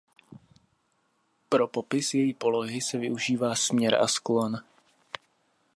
[1.49, 4.57] Pro popis její polohy se využívá směr a sklon.